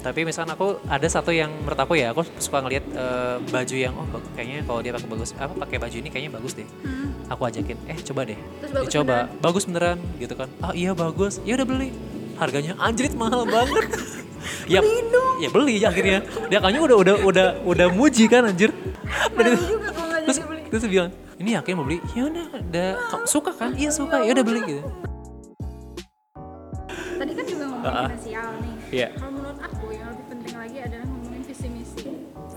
[0.00, 3.92] tapi misalkan aku ada satu yang menurut aku ya aku suka ngelihat eh, baju yang
[3.92, 6.64] oh kayaknya kalau dia pakai bagus apa pakai baju ini kayaknya bagus deh.
[6.64, 7.12] Hmm.
[7.28, 9.16] aku ajakin eh coba deh Terus bagus dicoba.
[9.38, 10.48] bagus beneran gitu kan.
[10.64, 11.38] Ah iya bagus.
[11.44, 11.92] Ya udah beli.
[12.40, 13.86] Harganya anjrit mahal banget.
[14.64, 14.80] Ya
[15.36, 16.24] ya beli akhirnya.
[16.48, 18.72] Dia kayaknya udah udah udah udah muji kan anjir.
[19.36, 19.92] Dan juga
[20.24, 20.62] terus beli.
[20.72, 22.00] terus bilang ini yakin mau beli.
[22.16, 22.90] Ya udah udah
[23.28, 23.76] suka kan?
[23.76, 24.24] Iya suka.
[24.24, 24.82] Ya udah beli gitu.
[27.20, 28.74] Tadi kan juga ngomongin finansial nih.
[28.90, 29.08] Iya.
[29.12, 29.39] Kalau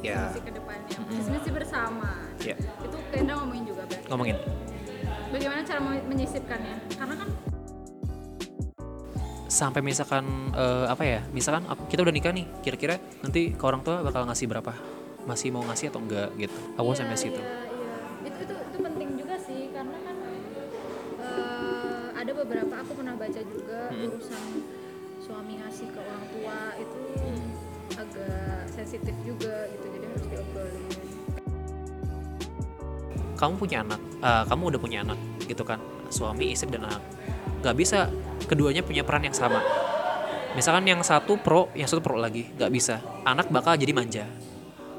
[0.04, 0.98] Misi ke depannya.
[1.08, 2.12] Visi misi bersama.
[2.38, 2.56] Iya.
[2.60, 4.08] Itu Kendra ngomongin juga berarti.
[4.08, 4.38] ngomongin
[5.30, 6.76] Bagaimana cara men- menyisipkannya?
[6.94, 7.30] Karena kan
[9.46, 13.80] sampai misalkan eh, apa ya misalkan aku- kita udah nikah nih kira-kira nanti ke orang
[13.80, 14.74] tua bakal ngasih berapa
[15.24, 17.96] masih mau ngasih atau enggak gitu aku Iya, sampai situ iya, iya.
[18.26, 20.16] Itu, itu itu penting juga sih karena kan
[21.22, 24.44] eh, ada beberapa aku pernah baca juga urusan
[25.22, 27.02] suami ngasih ke orang tua itu
[27.94, 29.86] agak sensitif juga gitu.
[33.44, 35.80] Kamu punya anak eh, kamu udah punya anak gitu kan?
[36.08, 37.04] Suami istri dan anak.
[37.60, 38.08] Nggak bisa
[38.48, 39.60] keduanya punya peran yang sama.
[40.56, 43.04] Misalkan yang satu pro yang satu pro lagi nggak bisa.
[43.28, 44.26] Anak bakal jadi manja.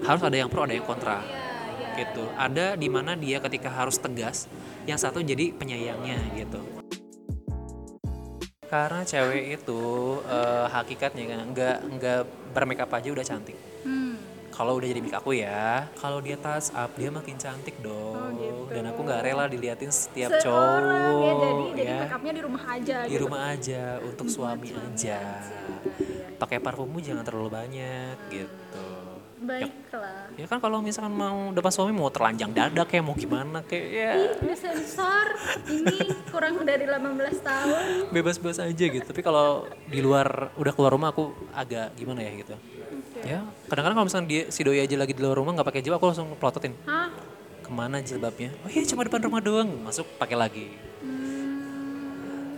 [0.05, 1.25] Harus ada yang pro ada yang kontra.
[1.97, 2.25] Gitu.
[2.37, 4.51] Ada di mana dia ketika harus tegas
[4.85, 6.61] yang satu jadi penyayangnya gitu.
[8.69, 9.83] Karena cewek itu
[10.29, 12.21] eh, hakikatnya kan nggak nggak
[12.53, 13.57] bermakeup aja udah cantik.
[13.87, 14.04] Hmm.
[14.55, 15.91] Kalau udah jadi mic aku ya.
[15.99, 18.15] Kalau dia touch up dia makin cantik dong.
[18.15, 18.71] Oh, gitu.
[18.71, 21.99] dan aku nggak rela diliatin setiap Seorang ya jadi cowok jadi ya.
[21.99, 23.23] make upnya di rumah aja di gitu.
[23.27, 25.21] rumah aja untuk suami aja
[26.39, 28.89] pakai parfummu jangan terlalu banyak gitu.
[29.45, 30.33] Baiklah.
[30.41, 34.13] ya kan kalau misalkan mau depan suami mau telanjang dada kayak mau gimana kayak ya.
[34.41, 35.27] Ini sensor.
[35.69, 36.01] Ini
[36.33, 37.85] kurang dari 18 tahun.
[38.09, 39.05] bebas-bebas aja gitu.
[39.05, 42.57] Tapi kalau di luar udah keluar rumah aku agak gimana ya gitu
[43.25, 43.41] ya
[43.73, 46.07] kadang-kadang kalau misalkan dia si doi aja lagi di luar rumah nggak pakai jilbab aku
[46.13, 46.77] langsung pelototin.
[46.85, 47.35] Hah?
[47.65, 48.53] ke mana jilbabnya?
[48.61, 49.73] Oh iya cuma depan rumah doang.
[49.81, 50.69] Masuk pakai lagi.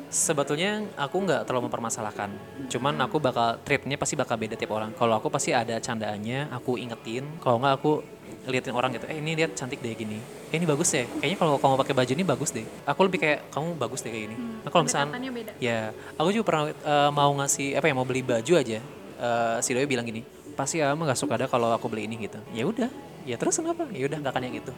[0.06, 2.30] Sebetulnya aku nggak terlalu mempermasalahkan.
[2.66, 4.90] Cuman aku bakal treatnya pasti bakal beda tiap orang.
[4.98, 7.26] Kalau aku pasti ada candaannya aku ingetin.
[7.38, 8.02] Kalau nggak aku
[8.46, 10.18] liatin orang gitu eh ini lihat cantik deh gini.
[10.50, 12.66] Eh ini bagus ya kayaknya kalau kamu pakai baju ini bagus deh.
[12.86, 14.36] Aku lebih kayak kamu bagus deh kayak gini.
[14.66, 15.14] Nah, kalau misalnya
[15.62, 18.78] ya aku juga pernah eh, mau ngasih apa ya mau beli baju aja.
[19.16, 22.40] Eh, si doi bilang gini pasti ama nggak suka ada kalau aku beli ini gitu.
[22.50, 22.88] Ya udah.
[23.22, 23.84] Ya terus kenapa?
[23.90, 24.72] Ya udah nggak akan yang gitu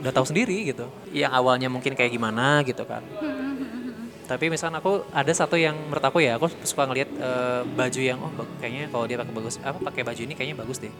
[0.00, 0.88] udah tahu sendiri gitu.
[1.12, 3.04] Yang awalnya mungkin kayak gimana gitu kan.
[4.24, 8.16] Tapi misalkan aku ada satu yang menurut aku ya aku suka ngelihat eh, baju yang
[8.16, 10.92] oh kayaknya kalau dia pakai bagus apa pakai baju ini kayaknya bagus deh.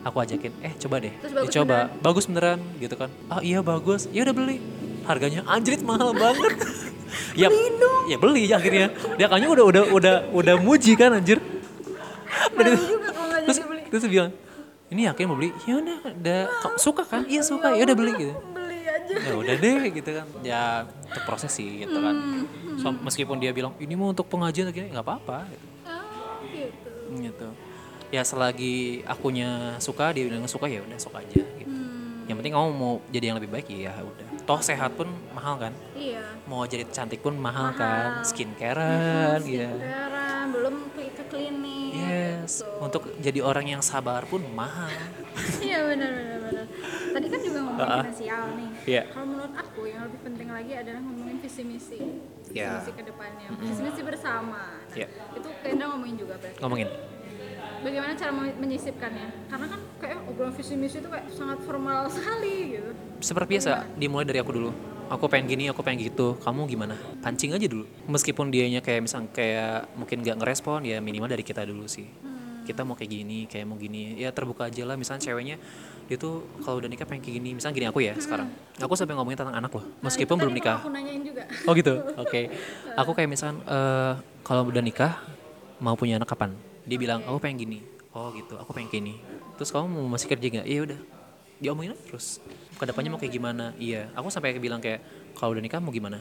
[0.00, 1.76] Aku ajakin eh coba deh Terus bagus dicoba.
[2.00, 3.12] bagus beneran gitu kan.
[3.28, 4.08] Ah iya bagus.
[4.10, 4.58] Ya udah beli.
[5.04, 6.54] Harganya anjrit mahal banget.
[7.34, 7.50] Ya
[8.06, 8.94] ya beli akhirnya.
[9.18, 13.42] Dia kayaknya udah udah udah udah muji kan anjir Dan Malu itu- juga kalau nggak
[13.90, 14.30] terus dia bilang
[14.90, 15.50] ini yakin mau beli.
[15.66, 16.40] Ya udah udah
[16.74, 17.22] suka kan?
[17.26, 17.74] Iya suka.
[17.74, 18.34] Ya udah beli gitu.
[18.50, 19.14] Beli aja.
[19.14, 20.26] ya udah deh gitu kan.
[20.42, 20.62] Ya
[21.06, 22.14] untuk proses sih gitu kan.
[22.14, 22.46] Hmm,
[22.80, 25.66] So, meskipun dia bilang ini mau untuk pengajian gini nggak apa-apa gitu.
[25.84, 26.90] Oh, gitu.
[27.20, 27.48] gitu.
[28.08, 31.68] Ya selagi akunya suka dia bilang suka ya udah suka aja gitu.
[31.68, 34.26] Hmm, yang penting kamu mau jadi yang lebih baik ya udah.
[34.42, 35.72] Toh sehat pun mahal kan?
[35.94, 36.24] Iya.
[36.50, 38.26] mau jadi cantik pun mahal, kan?
[38.26, 39.70] Skincarean ya.
[39.70, 40.09] Sekarang belum
[42.80, 44.88] untuk jadi orang yang sabar pun mahal
[45.60, 46.66] Iya benar benar benar.
[47.10, 48.02] Tadi kan juga ngomongin ah.
[48.02, 48.70] finansial nih.
[48.84, 49.02] Iya.
[49.06, 52.00] Kalau menurut aku yang lebih penting lagi adalah ngomongin visi misi.
[52.42, 52.68] Visi Iya.
[52.76, 53.48] misi ke depannya.
[53.56, 54.62] Visi misi bersama.
[54.80, 55.06] Nah, Iya.
[55.32, 56.58] Itu Kendra ngomongin juga berarti.
[56.58, 56.88] ngomongin
[57.80, 59.28] Bagaimana cara men- menyisipkannya?
[59.48, 62.90] Karena kan kayak obrolan visi misi itu kayak sangat formal sekali gitu.
[63.20, 64.70] seperti biasa dimulai dari aku dulu
[65.06, 69.28] aku pengen gini aku pengen gitu kamu gimana pancing aja dulu meskipun dianya kayak misal
[69.28, 72.08] kayak mungkin nggak ngerespon ya minimal dari kita dulu sih
[72.66, 74.16] kita mau kayak gini kayak mau gini.
[74.20, 74.96] Ya terbuka aja lah.
[74.98, 75.56] Misalnya ceweknya
[76.10, 77.50] dia tuh kalau udah nikah pengen kayak gini.
[77.56, 78.50] Misalnya gini aku ya sekarang.
[78.82, 79.84] Aku sampai ngomongin tentang anak loh.
[80.02, 80.78] Meskipun Nah, belum nikah.
[80.82, 81.42] Aku nanyain juga.
[81.68, 81.94] oh gitu?
[82.18, 82.40] Oke.
[82.98, 84.12] Aku kayak misalkan eh,
[84.42, 85.18] kalau udah nikah
[85.78, 86.52] mau punya anak kapan?
[86.84, 87.78] Dia bilang aku pengen gini.
[88.10, 88.58] Oh gitu.
[88.58, 89.14] Aku pengen kayak gini.
[89.56, 90.66] Terus kamu mau masih kerja nggak?
[90.66, 90.98] Iya udah.
[91.60, 92.40] Diomongin terus.
[92.80, 93.76] Ke depannya mau kayak gimana?
[93.76, 94.08] Iya.
[94.16, 95.04] Aku sampai bilang kayak
[95.36, 96.18] kalau udah nikah mau gimana?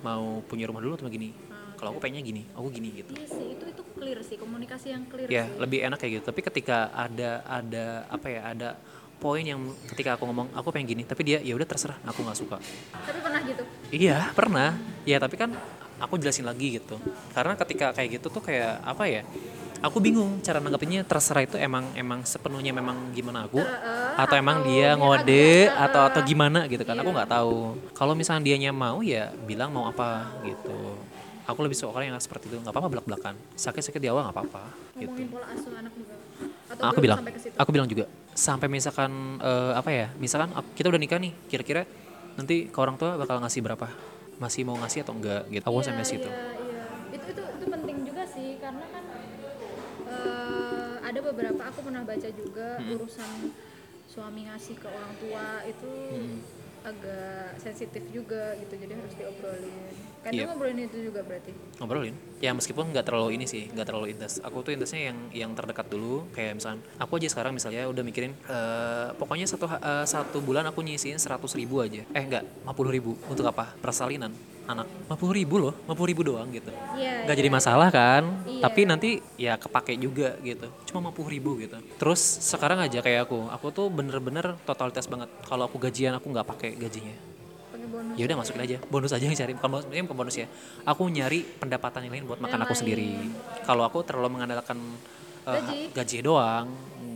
[0.00, 1.34] Mau punya rumah dulu atau gini?
[1.76, 3.12] Kalau aku pengennya gini aku gini gitu.
[3.12, 5.56] Iya sih, itu itu clear sih, komunikasi yang clear ya sih.
[5.56, 8.68] lebih enak kayak gitu tapi ketika ada ada apa ya ada
[9.16, 9.60] poin yang
[9.96, 12.60] ketika aku ngomong aku pengen gini tapi dia ya udah terserah aku nggak suka
[12.92, 13.62] Tapi pernah gitu.
[13.88, 14.76] Iya pernah.
[15.08, 15.56] Ya tapi kan
[15.96, 17.00] aku jelasin lagi gitu.
[17.32, 19.22] Karena ketika kayak gitu tuh kayak apa ya?
[19.84, 23.60] Aku bingung cara nanggepinnya terserah itu emang emang sepenuhnya memang gimana aku
[24.16, 27.76] atau emang dia ngode atau atau gimana gitu kan aku nggak tahu.
[27.92, 30.96] Kalau misalnya dianya mau ya bilang mau apa gitu.
[31.46, 33.34] Aku lebih suka orang yang seperti itu nggak apa-apa belak belakan.
[33.54, 34.62] Sakit sakit di awal nggak apa-apa
[34.98, 35.20] gitu.
[35.30, 36.14] Pola asuh anak juga.
[36.66, 37.18] Atau aku bilang
[37.56, 38.04] aku bilang juga
[38.34, 41.86] sampai misalkan eh, apa ya misalkan kita udah nikah nih kira-kira
[42.34, 43.86] nanti ke orang tua bakal ngasih berapa
[44.36, 46.84] masih mau ngasih atau enggak gitu aku sampai situ Iya, iya.
[47.08, 49.04] Itu itu itu penting juga sih karena kan
[50.04, 52.92] eh, ada beberapa aku pernah baca juga Hmm.
[52.92, 53.30] urusan
[54.06, 56.38] suami ngasih ke orang tua itu Hmm.
[56.86, 59.74] Agak sensitif juga gitu jadi harus diobrolin.
[60.22, 61.50] Kan dia ngobrolin itu juga berarti.
[61.82, 62.14] ngobrolin?
[62.38, 64.38] Ya meskipun nggak terlalu ini sih nggak terlalu intens.
[64.46, 68.32] Aku tuh intensnya yang yang terdekat dulu kayak misalnya aku aja sekarang misalnya udah mikirin
[68.46, 72.06] eh, pokoknya satu eh, satu bulan aku nyisihin seratus ribu aja.
[72.14, 73.18] Eh enggak 50 ribu.
[73.26, 73.74] Untuk apa?
[73.82, 74.30] Persalinan
[74.66, 77.24] anak 50 ribu loh 50 ribu doang gitu Iya.
[77.26, 77.40] nggak iya.
[77.42, 78.62] jadi masalah kan Iya.
[78.62, 83.46] tapi nanti ya kepake juga gitu cuma 50 ribu gitu terus sekarang aja kayak aku
[83.50, 87.14] aku tuh bener-bener totalitas banget kalau aku gajian aku nggak pakai gajinya
[88.18, 90.46] ya udah masukin aja bonus aja yang cari bukan bonus, ini bukan bonus ya
[90.84, 93.14] aku nyari pendapatan yang lain buat makan aku sendiri
[93.62, 94.78] kalau aku terlalu mengandalkan
[95.46, 95.94] uh, Gaji.
[95.94, 96.66] gaji doang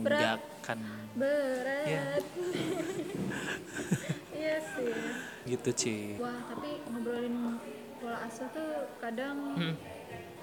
[0.01, 0.79] nggak akan
[1.11, 1.87] Berat.
[1.87, 2.01] Iya.
[4.31, 5.20] Iya sih.
[5.43, 7.57] Gitu Ci Wah, tapi ngobrolin
[7.97, 9.75] pola asuh tuh kadang Hmm.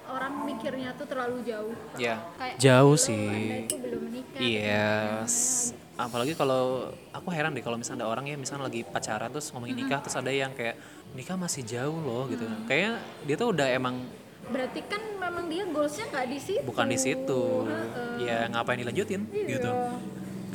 [0.05, 1.75] orang mikirnya tuh terlalu jauh.
[1.95, 4.39] ya Kayak jauh "Lu, sih Anda itu belum menikah.
[4.39, 4.91] Iya,
[5.23, 9.51] s- apalagi kalau aku heran deh kalau misalnya ada orang ya misalnya lagi pacaran terus
[9.51, 10.79] ngomongin nikah terus ada yang kayak
[11.11, 12.41] nikah masih jauh loh gitu.
[12.65, 12.91] Kayaknya
[13.23, 13.95] dia tuh udah emang
[14.41, 16.63] Berarti kan memang dia goalsnya nggak di situ.
[16.63, 17.41] bukan di situ.
[17.63, 18.25] Heeh.
[18.25, 19.45] Ya ngapain dilanjutin Iya.
[19.51, 19.71] gitu.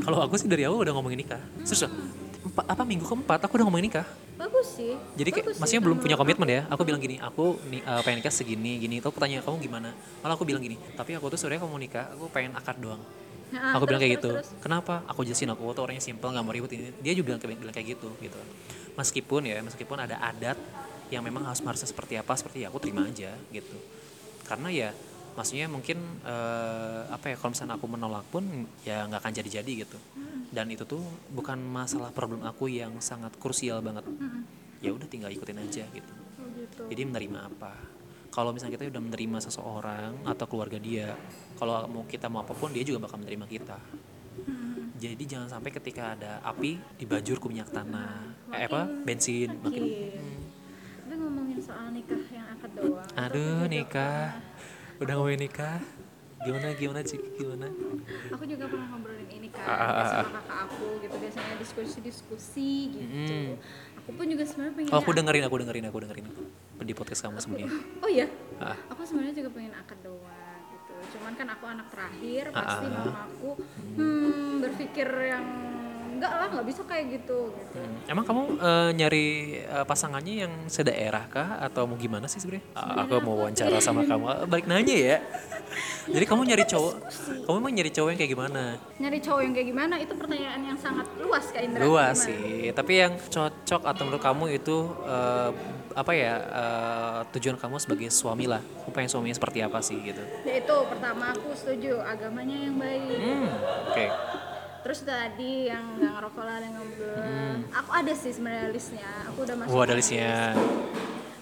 [0.00, 1.38] Kalau aku sih dari awal udah ngomongin nikah.
[1.60, 1.86] Terus
[2.44, 4.06] empat, apa minggu keempat aku udah ngomongin nikah.
[4.36, 4.92] Bagus sih.
[5.16, 6.62] Jadi kayak Bagus sih, maksudnya belum punya komitmen ya.
[6.68, 9.00] Aku bilang gini, aku nih eh, pengen nikah segini gini.
[9.00, 9.90] Terus pertanyaan kamu gimana?
[10.20, 13.00] Malah aku bilang gini, tapi aku tuh sebenarnya kamu nikah, aku pengen akad doang.
[13.00, 13.24] aku.
[13.54, 14.30] Nah, aku bilang terus, kayak gitu.
[14.34, 14.48] terus.
[14.58, 14.94] Kenapa?
[15.06, 16.90] Aku jelasin aku tuh orangnya simpel, nggak mau ribut ini.
[16.98, 18.38] Dia juga bilang, bilang kayak gitu, gitu.
[18.98, 20.58] Meskipun ya, meskipun ada adat
[21.12, 23.76] yang memang harus harusnya seperti apa, seperti ya aku terima aja gitu.
[24.44, 24.90] Karena ya,
[25.38, 27.36] maksudnya mungkin eh, apa ya?
[27.38, 28.42] Kalau misalnya aku menolak pun
[28.82, 29.98] ya nggak akan jadi-jadi gitu.
[30.54, 31.02] Dan itu tuh
[31.34, 34.06] bukan masalah problem aku yang sangat krusial banget.
[34.78, 36.12] Ya udah tinggal ikutin aja gitu.
[36.38, 36.82] Oh, gitu.
[36.86, 37.74] Jadi menerima apa?
[38.30, 41.18] Kalau misalnya kita udah menerima seseorang atau keluarga dia,
[41.58, 43.78] kalau mau kita mau apa pun dia juga bakal menerima kita.
[44.94, 48.24] Jadi jangan sampai ketika ada api dibajur ke minyak tanah,
[48.54, 49.84] eh, apa bensin, makin.
[49.84, 50.22] Iya.
[51.02, 53.10] Tapi ngomongin soal nikah yang akad doang.
[53.18, 54.38] Aduh nikah,
[55.02, 55.78] udah ngomongin nikah,
[56.46, 57.68] gimana gimana sih gimana?
[58.32, 59.13] Aku juga pernah ngobrolin ini
[59.64, 63.34] kan sama kakak aku gitu biasanya diskusi-diskusi gitu.
[63.34, 63.52] Mm.
[64.04, 66.26] Aku pun juga sebenarnya pengen Oh aku dengerin, aku dengerin, aku dengerin
[66.84, 67.72] di podcast kamu sebelumnya.
[68.04, 68.28] Oh iya.
[68.60, 68.76] Ah.
[68.92, 70.94] Aku sebenarnya juga pengen akad doang gitu.
[71.16, 73.00] Cuman kan aku anak terakhir, pasti ah.
[73.00, 73.50] mamaku
[73.96, 75.46] hmm, berpikir yang
[76.24, 77.76] enggak lah, nggak bisa kayak gitu gitu.
[77.76, 79.26] Hmm, Emang kamu eh, nyari
[79.60, 82.64] eh, pasangannya yang sedaerah kah atau mau gimana sih sebenarnya?
[82.72, 84.24] Ah, aku mau wawancara sama kamu.
[84.24, 85.16] Ah, Balik nanya ya.
[86.14, 86.94] Jadi kamu nyari cowok,
[87.48, 88.62] kamu emang nyari cowok yang kayak gimana?
[89.00, 91.80] Nyari cowok yang kayak gimana itu pertanyaan yang sangat luas Kak Indra.
[91.82, 92.26] Luas Gimana?
[92.28, 95.50] sih, tapi yang cocok atau menurut kamu itu eh,
[95.98, 98.62] apa ya eh, tujuan kamu sebagai suami lah?
[98.62, 100.22] Kamu pengen suaminya seperti apa sih gitu?
[100.46, 103.18] Yaitu pertama aku setuju agamanya yang baik.
[103.18, 103.48] Hmm,
[103.90, 104.06] oke.
[104.84, 107.16] Terus tadi yang nggak ngerokok lah dan ngobrol.
[107.72, 109.10] Aku ada sih sebenarnya listnya.
[109.32, 109.72] Aku udah masuk.
[109.72, 109.84] Hmm.
[109.88, 110.34] ada listnya.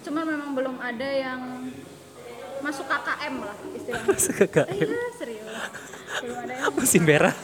[0.03, 1.41] Cuma memang belum ada yang
[2.63, 4.07] masuk KKM lah istilahnya.
[4.15, 4.87] Masuk KKM.
[4.87, 5.51] Iya serius.
[6.23, 7.35] Belum ada yang merah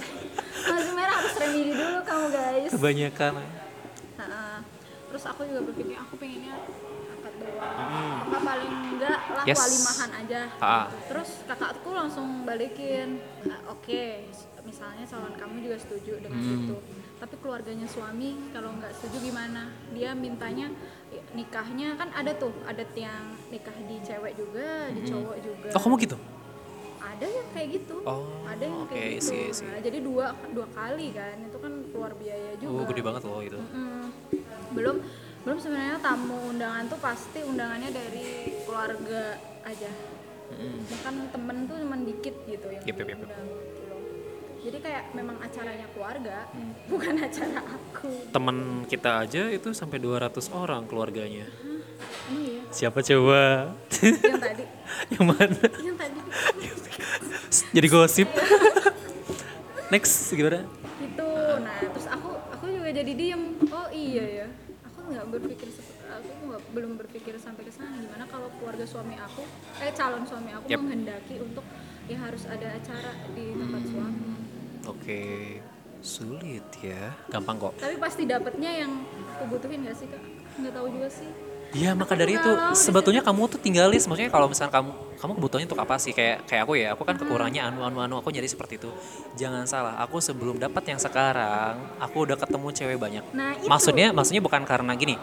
[0.69, 2.69] masih merah harus remedi dulu kamu guys.
[2.75, 3.33] kebanyakan.
[4.19, 4.57] Nah,
[5.09, 6.55] terus aku juga berpikir aku pengennya
[7.17, 8.27] akad doang.
[8.29, 9.47] Nggak paling enggak lah Hmm.
[9.47, 9.57] Yes.
[9.57, 10.41] walimahan aja.
[10.59, 10.85] Ah.
[11.07, 13.23] Terus kakakku langsung balikin.
[13.45, 14.27] "Ah, Oke,
[14.61, 16.57] misalnya calon kamu juga setuju dengan Hmm.
[16.59, 16.77] itu.
[17.15, 19.71] Tapi keluarganya suami kalau nggak setuju gimana?
[19.91, 20.67] Dia mintanya
[21.31, 25.69] nikahnya kan ada tuh adat yang nikah di cewek juga, di cowok juga.
[25.73, 26.17] Oh kamu gitu?
[26.99, 27.95] Ada yang kayak gitu.
[28.03, 29.27] Oh, ada yang oke, kayak gitu.
[29.29, 29.65] sih, sih.
[29.65, 31.35] Nah, jadi dua dua kali kan.
[31.41, 32.75] Itu kan keluar biaya juga.
[32.75, 33.59] Oh gede banget loh itu.
[33.59, 34.05] Mm,
[34.71, 34.95] belum
[35.39, 39.21] belum sebenarnya tamu undangan tuh pasti undangannya dari keluarga
[39.63, 39.89] aja
[40.49, 40.77] Mm-mm.
[40.87, 44.01] bahkan temen tuh cuma dikit gitu yang Yep, yep, yep, gitu loh.
[44.59, 46.37] jadi kayak memang acaranya keluarga
[46.91, 51.49] bukan acara aku Temen kita aja itu sampai 200 orang keluarganya.
[51.49, 51.81] emang
[52.29, 53.73] iya Siapa coba?
[53.97, 54.63] yang tadi
[55.13, 55.63] yang mana?
[55.79, 56.19] yang tadi
[57.69, 58.29] Jadi gosip.
[59.89, 60.61] Next gimana?
[60.99, 64.47] itu nah terus aku aku juga jadi diem oh iya ya
[64.83, 65.88] aku nggak berpikir seperti
[66.69, 69.43] belum berpikir sampai ke sana gimana kalau keluarga suami aku
[69.79, 70.79] eh calon suami aku Yep.
[70.79, 71.65] menghendaki untuk
[72.05, 73.91] ya harus ada acara di tempat Hmm.
[73.91, 74.29] suami
[74.87, 75.21] Oke,
[75.99, 77.13] sulit ya.
[77.27, 77.73] Gampang kok.
[77.77, 78.91] tapi pasti dapetnya yang
[79.29, 80.23] aku butuhin gak sih kak
[80.55, 81.29] nggak tahu juga sih
[81.69, 84.09] Iya maka dari itu sebetulnya kamu tuh tinggal list.
[84.09, 84.89] Maksudnya kalau misalnya kamu
[85.21, 86.17] kamu kebutuhannya untuk apa sih?
[86.17, 88.89] Kayak kayak aku ya aku kan kekurangannya anu anu anu aku jadi seperti itu.
[89.37, 93.25] Jangan salah aku sebelum dapat yang sekarang aku udah ketemu cewek banyak.
[93.37, 93.69] Nah, itu.
[93.69, 95.13] maksudnya maksudnya bukan karena gini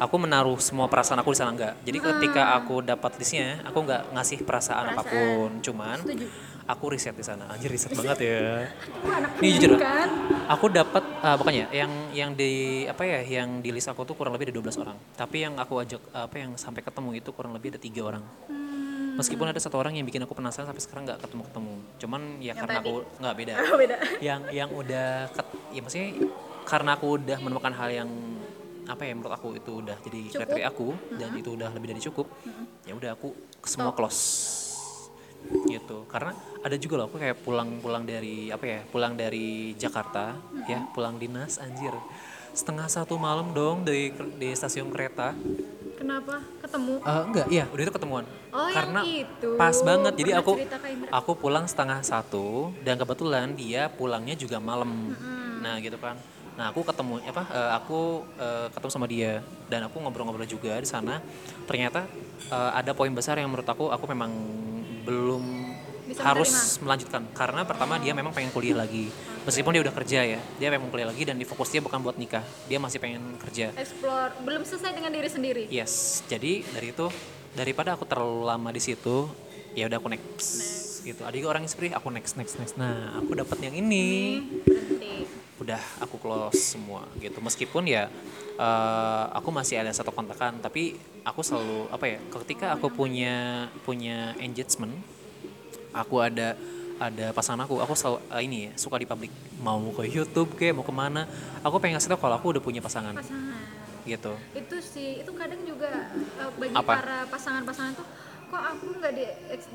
[0.00, 1.74] aku menaruh semua perasaan aku di sana enggak.
[1.84, 4.96] Jadi ketika aku dapat listnya aku nggak ngasih perasaan, Perasaan.
[4.96, 5.50] apa pun.
[5.60, 6.26] Cuman Setuju.
[6.70, 7.50] Aku riset di sana.
[7.50, 8.66] Anjir riset banget ya.
[9.42, 10.08] Ini jujur, kan?
[10.46, 14.34] aku dapat ah, bukannya yang yang di apa ya yang di list aku tuh kurang
[14.38, 14.96] lebih ada 12 orang.
[15.18, 18.24] Tapi yang aku ajak apa yang sampai ketemu itu kurang lebih ada tiga orang.
[18.46, 19.18] Hmm.
[19.18, 22.46] meskipun ada satu orang yang bikin aku penasaran sampai sekarang nggak ketemu ketemu cuman ya
[22.46, 22.80] Yang karena tadi?
[22.88, 23.52] aku nggak beda.
[23.58, 23.96] Oh, beda.
[24.30, 26.08] Yang yang udah ket, ya maksudnya
[26.64, 28.08] karena aku udah menemukan hal yang
[28.88, 32.26] apa ya menurut aku itu udah jadi kriteria aku dan itu udah lebih dari cukup
[32.82, 34.18] ya udah aku semua close
[35.66, 36.04] gitu.
[36.06, 40.36] Karena ada juga loh aku kayak pulang-pulang dari apa ya pulang dari Jakarta
[40.68, 41.94] ya pulang dinas anjir.
[42.50, 45.32] Setengah satu malam dong dari di stasiun kereta.
[45.96, 46.42] Kenapa?
[46.64, 46.94] Ketemu?
[47.04, 48.24] Eh, enggak iya udah itu ketemuan.
[48.50, 49.48] Oh, yang karena itu.
[49.54, 50.12] pas banget.
[50.16, 50.52] Jadi Pernah aku
[51.12, 55.14] aku pulang setengah satu dan kebetulan dia pulangnya juga malam.
[55.60, 56.18] Nah gitu kan.
[56.58, 59.32] Nah aku ketemu apa eh, aku eh, ketemu sama dia
[59.70, 61.22] dan aku ngobrol-ngobrol juga di sana.
[61.68, 62.04] Ternyata
[62.50, 64.34] ada poin besar yang menurut aku aku memang
[65.10, 65.42] belum
[66.06, 67.26] Bisa harus melanjutkan.
[67.34, 69.10] Karena pertama dia memang pengen kuliah lagi.
[69.42, 72.14] Meskipun dia udah kerja ya dia memang kuliah lagi dan di fokus dia bukan buat
[72.14, 72.46] nikah.
[72.70, 73.74] Dia masih pengen kerja.
[73.74, 74.38] Explore.
[74.46, 75.62] Belum selesai dengan diri sendiri?
[75.66, 77.10] Yes, jadi dari itu
[77.58, 79.26] daripada aku terlalu lama di situ,
[79.74, 80.78] ya udah aku next.
[81.00, 81.24] Gitu.
[81.24, 82.74] Ada juga orang yang seperti aku next next next.
[82.76, 84.36] Nah, aku dapat yang ini,
[84.68, 84.99] berhenti
[85.60, 87.38] udah aku close semua gitu.
[87.44, 88.08] Meskipun ya
[88.56, 92.18] eh, aku masih ada satu kontakan, tapi aku selalu apa ya?
[92.32, 94.96] Ketika aku punya punya engagement,
[95.92, 96.56] aku ada
[97.00, 99.32] ada pasangan aku, aku selalu eh, ini ya suka di publik.
[99.60, 101.28] Mau ke YouTube kayak mau ke mana,
[101.60, 104.32] aku pengen ngasih tau kalau aku udah punya pasangan pasangan gitu.
[104.56, 106.92] itu sih itu kadang juga uh, bagi Apa?
[106.98, 108.06] para pasangan-pasangan tuh
[108.50, 109.24] kok aku nggak di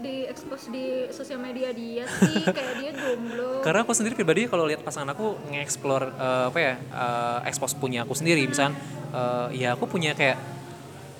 [0.03, 2.43] di expose di sosial media dia sih?
[2.43, 3.63] Kayak dia jomblo.
[3.63, 8.03] Karena aku sendiri pribadi kalau lihat pasangan aku nge-explore eh, apa ya, eh, expose punya
[8.03, 8.75] aku sendiri, misal
[9.15, 10.35] eh, ya aku punya kayak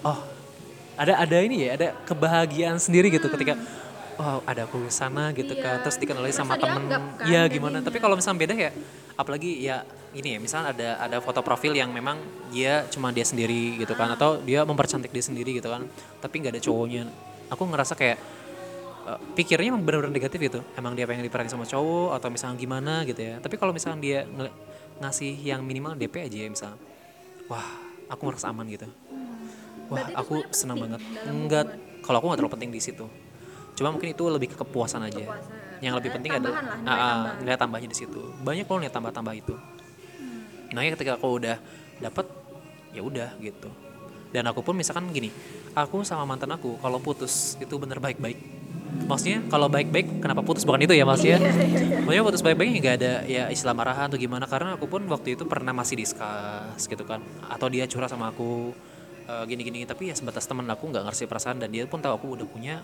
[0.03, 0.19] oh
[0.99, 3.55] ada ada ini ya, ada kebahagiaan sendiri gitu ketika
[4.15, 7.51] oh ada aku di sana gitu kan, Iya, terus dikenali sama temen, kan iya jadinya.
[7.51, 7.77] gimana.
[7.83, 8.71] Tapi kalau misalnya beda ya,
[9.15, 9.83] apalagi ya
[10.15, 12.15] ini ya, misal ada ada foto profil yang memang
[12.47, 15.83] dia cuma dia sendiri gitu kan, atau dia mempercantik dia sendiri gitu kan,
[16.23, 17.03] tapi nggak ada cowoknya.
[17.47, 18.17] Aku ngerasa kayak
[19.05, 20.59] uh, pikirnya emang benar-benar negatif gitu.
[20.73, 23.35] Emang dia pengen diperhatiin sama cowok atau misalnya gimana gitu ya.
[23.37, 24.55] Tapi kalau misalnya dia nge-
[24.95, 26.79] ngasih yang minimal DP aja ya misalnya
[27.45, 27.67] wah
[28.07, 28.87] aku merasa aman gitu.
[29.85, 31.01] Wah Berarti itu aku senang banget.
[31.25, 31.65] enggak
[32.01, 33.05] kalau aku nggak terlalu penting di situ.
[33.75, 35.19] Cuma mungkin itu lebih ke kepuasan aja.
[35.19, 35.63] Kepuasan.
[35.83, 37.35] yang lebih Eh, penting adalah lah, nilai ah, ah, tambahan.
[37.43, 38.21] nilai tambahnya di situ.
[38.39, 39.53] Banyak loh nilai tambah-tambah itu.
[39.53, 40.41] Hmm.
[40.71, 41.57] makanya ketika aku udah
[41.97, 42.25] dapet
[42.89, 43.67] ya udah gitu
[44.33, 45.29] dan aku pun misalkan gini
[45.75, 48.65] aku sama mantan aku kalau putus itu bener baik-baik.
[48.95, 50.63] Maksudnya kalau baik-baik kenapa putus?
[50.63, 51.35] Bukan itu ya maksudnya?
[51.35, 54.47] Iya, maksudnya putus baik-baik nggak ada ya istilah marahan atau gimana.
[54.47, 57.19] Karena aku pun waktu itu pernah masih diskus gitu kan.
[57.51, 58.71] Atau dia curhat sama aku
[59.27, 59.83] eh, gini-gini.
[59.83, 61.59] Tapi ya sebatas teman aku nggak ngerti perasaan.
[61.59, 62.79] Dan dia pun tahu aku udah punya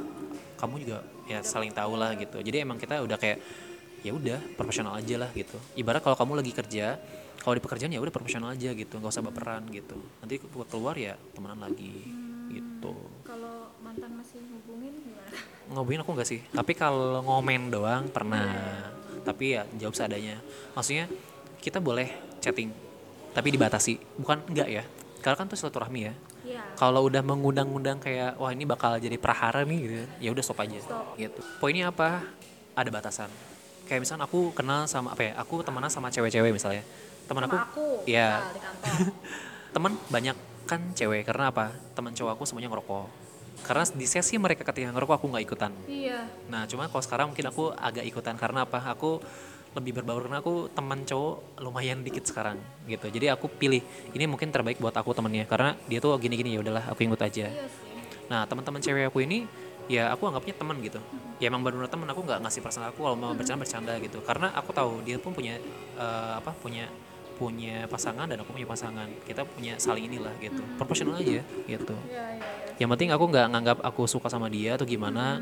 [0.60, 1.00] kamu juga
[1.32, 2.44] ya saling tahu lah gitu.
[2.44, 3.40] Jadi emang kita udah kayak
[4.02, 5.58] ya udah profesional aja lah gitu.
[5.78, 6.98] Ibarat kalau kamu lagi kerja
[7.42, 9.98] kalau di pekerjaan ya udah profesional aja gitu nggak usah baperan gitu.
[10.22, 12.06] Nanti buat keluar ya temenan lagi
[12.52, 12.94] gitu.
[13.24, 15.32] kalau mantan masih hubungin gimana?
[15.72, 16.44] Ngobin aku nggak sih?
[16.52, 18.52] Tapi kalau ngomen doang pernah.
[19.24, 20.42] Tapi ya jawab seadanya.
[20.76, 21.08] Maksudnya
[21.62, 22.12] kita boleh
[22.44, 22.74] chatting
[23.32, 23.98] tapi dibatasi.
[24.20, 24.84] Bukan enggak ya?
[25.24, 26.14] Karena kan tuh silaturahmi ya.
[26.42, 26.74] Iya.
[26.74, 30.82] kalau udah mengundang-undang kayak wah ini bakal jadi prahara nih gitu ya udah stop aja
[30.82, 31.14] Stop.
[31.14, 31.38] gitu.
[31.62, 32.26] Poinnya apa?
[32.74, 33.30] Ada batasan
[33.92, 36.88] kayak misalnya aku kenal sama apa ya aku temenan sama cewek-cewek misalnya.
[37.28, 38.40] Teman aku aku ya
[39.76, 41.76] teman banyak kan cewek karena apa?
[41.92, 43.12] Teman cowok aku semuanya ngerokok.
[43.68, 45.76] Karena di sesi mereka ketika ngerokok aku nggak ikutan.
[45.92, 46.24] Iya.
[46.48, 48.80] Nah cuma kalau sekarang mungkin aku agak ikutan karena apa?
[48.96, 49.20] Aku
[49.76, 53.12] lebih berbaur karena aku teman cowok lumayan dikit sekarang gitu.
[53.12, 53.84] Jadi aku pilih
[54.16, 57.52] ini mungkin terbaik buat aku temennya karena dia tuh gini-gini ya udahlah aku ikut aja.
[57.52, 57.92] Iya sih.
[58.32, 59.44] Nah teman-teman cewek aku ini
[59.88, 61.00] ya aku anggapnya teman gitu.
[61.42, 64.22] Ya emang benar-benar teman aku nggak ngasih perasaan aku kalau mau bercanda bercanda gitu.
[64.22, 65.58] Karena aku tahu dia pun punya
[65.98, 66.86] eh, apa punya
[67.42, 69.10] punya pasangan dan aku punya pasangan.
[69.26, 70.62] Kita punya saling inilah gitu.
[70.78, 71.96] Proporsional aja gitu.
[72.06, 75.38] Iya iya iya yang penting aku nggak nganggap aku suka sama dia atau gimana.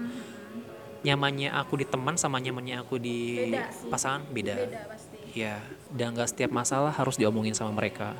[1.00, 3.88] Nyamannya aku di teman sama nyamannya aku di Beda sih.
[3.88, 5.15] pasangan beda, beda pasti.
[5.31, 5.63] Ya
[5.96, 8.12] dan nggak setiap masalah harus diomongin sama mereka.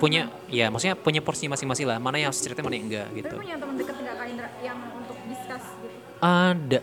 [0.00, 2.00] Punya ya maksudnya punya porsi masing-masing lah.
[2.00, 3.36] Mana yang harus cerita mana yang enggak gitu.
[3.36, 4.48] Tapi punya teman dekat nggak kak Indra?
[4.64, 5.01] Yang gitu
[6.22, 6.80] ada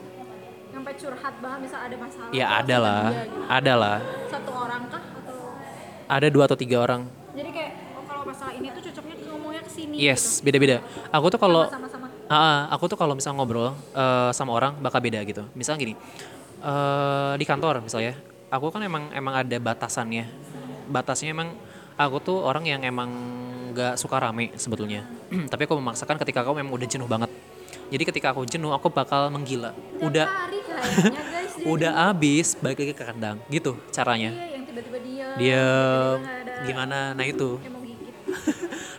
[0.69, 3.39] sampai curhat banget misal ada masalah ya ada lah dia gitu.
[3.48, 5.38] ada lah satu orang kah atau
[6.12, 9.72] ada dua atau tiga orang jadi kayak oh kalau masalah ini tuh cocoknya ngomongnya ke
[9.72, 11.63] sini yes beda-beda aku tuh kalau
[12.29, 15.50] Ah, aku tuh kalau misal ngobrol eh, sama orang bakal beda gitu.
[15.58, 15.98] Misal gini,
[16.62, 18.13] eh, di kantor misalnya,
[18.53, 20.29] aku kan emang emang ada batasannya.
[20.93, 21.58] Batasnya emang
[21.98, 23.10] aku tuh orang yang emang
[23.74, 25.10] gak suka rame sebetulnya.
[25.51, 27.34] Tapi aku memaksakan ketika aku memang udah jenuh banget.
[27.89, 29.74] Jadi ketika aku jenuh, aku bakal menggila.
[29.98, 30.29] Udah.
[30.29, 33.38] Hari kayaknya guys udah abis balik lagi ke kandang.
[33.50, 34.29] Gitu caranya.
[34.31, 37.00] Iya, yang tiba-tiba dia Dia tiba-tiba nggak ada gimana?
[37.17, 37.50] Nah itu.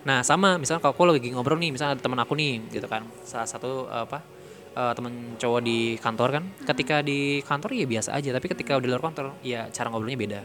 [0.00, 3.04] Nah sama misalnya kalau aku lagi ngobrol nih misalnya ada teman aku nih gitu kan.
[3.20, 4.25] Salah satu apa
[4.73, 6.44] eh, temen cowok di kantor kan.
[6.64, 8.32] Ketika di kantor ya biasa aja.
[8.32, 10.40] Tapi ketika udah di luar kantor ya cara ngobrolnya beda.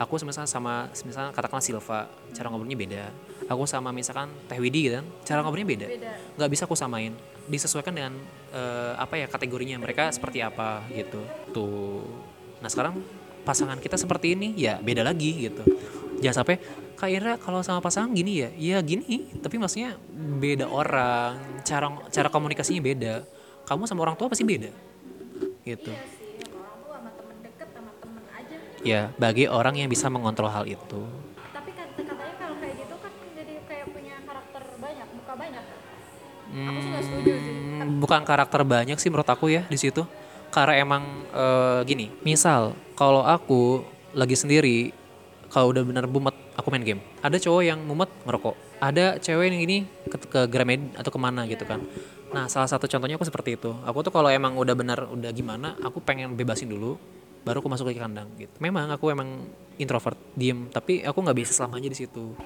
[0.00, 3.04] Aku misalnya sama misalnya katakanlah Silva cara ngobrolnya beda
[3.48, 5.86] aku sama misalkan Teh Widi gitu kan cara ngobrolnya beda.
[5.88, 6.12] Beda.
[6.36, 7.16] Nggak bisa aku samain.
[7.48, 8.12] Disesuaikan dengan
[8.52, 11.24] eh, apa ya kategorinya mereka seperti apa gitu.
[11.56, 12.04] Tuh.
[12.60, 13.00] Nah sekarang
[13.48, 15.64] pasangan kita seperti ini ya beda lagi gitu.
[16.20, 16.56] Jangan sampai
[16.98, 18.50] Kak Ira kalau sama pasangan gini ya?
[18.58, 19.32] Ya gini.
[19.40, 23.14] Tapi maksudnya beda orang cara cara komunikasinya beda.
[23.64, 24.68] Kamu sama orang tua pasti beda.
[25.64, 25.88] Gitu.
[25.88, 28.56] Iya sih sama orang tua sama temen deket sama temen aja.
[28.84, 31.08] Ya bagi orang yang bisa mengontrol hal itu
[31.68, 35.64] tapi kata katanya kalau kayak gitu kan jadi kayak punya karakter banyak muka banyak
[36.48, 40.04] Hmm, bukan karakter banyak sih menurut aku ya di situ.
[40.48, 41.02] Karena emang
[41.32, 43.84] eh, gini misal kalau aku
[44.16, 44.96] lagi sendiri
[45.48, 47.00] kalau udah bener bumet aku main game.
[47.24, 48.56] Ada cowok yang mumet ngerokok.
[48.78, 51.82] Ada cewek yang gini ke, ke Gramed atau ke mana gitu kan.
[52.32, 53.72] Nah salah satu contohnya aku seperti itu.
[53.84, 57.00] Aku tuh kalau emang udah bener udah gimana aku pengen bebasin dulu
[57.46, 58.52] baru aku masuk ke kandang gitu.
[58.60, 59.48] Memang aku emang
[59.80, 62.36] introvert diem tapi aku nggak bisa selamanya di situ.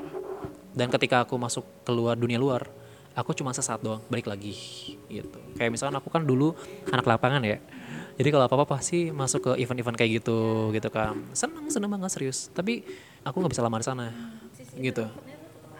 [0.72, 2.64] Dan ketika aku masuk keluar dunia luar
[3.12, 4.56] aku cuma sesaat doang balik lagi
[5.08, 5.38] gitu.
[5.56, 6.56] Kayak misalkan aku kan dulu
[6.88, 7.60] anak lapangan ya.
[8.16, 11.16] Jadi kalau apa apa pasti masuk ke event-event kayak gitu gitu kan.
[11.32, 12.52] Seneng seneng banget serius.
[12.52, 12.84] Tapi
[13.24, 14.06] aku nggak bisa lama di sana
[14.76, 15.04] gitu.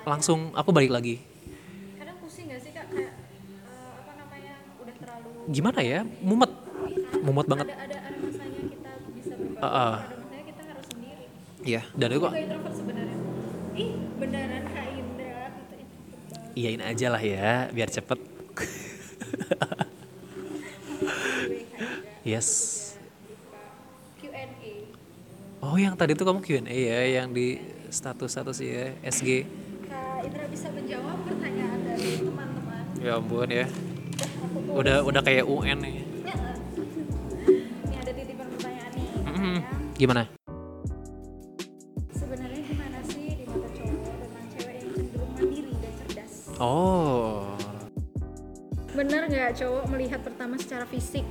[0.05, 1.21] Langsung aku balik lagi.
[2.01, 2.89] Kadang pusing gak sih kak?
[2.91, 6.01] Kayak eh, apa namanya udah terlalu gimana ya?
[6.25, 6.53] Mumet.
[7.23, 7.67] Mumet banget.
[7.71, 11.25] Ada ada ada masanya kita bisa berbaur ada masanya kita harus sendiri.
[11.63, 13.17] Iya dan itu kok juga introvert sebenarnya.
[13.73, 14.65] Ih beneran
[16.55, 18.19] iyain aja lah ya biar cepet.
[22.23, 22.79] Yes.
[25.59, 27.59] Oh yang tadi tuh kamu Q&A ya yang di
[27.91, 29.43] status-status ya SG
[29.87, 32.83] kak Indra bisa menjawab pertanyaan dari teman-teman?
[33.03, 33.67] Ya ampun ya.
[34.71, 35.95] Udah udah kayak UN nih.
[36.27, 36.39] Ya.
[37.91, 39.57] ini ada titipan pertanyaan nih Mm-mm.
[39.59, 40.23] katanya gimana
[46.63, 47.43] oh
[48.93, 51.25] Benar nggak cowok melihat pertama secara fisik?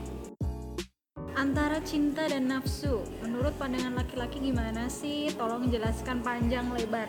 [1.38, 5.30] Antara cinta dan nafsu, menurut pandangan laki-laki gimana sih?
[5.38, 7.06] Tolong jelaskan panjang lebar.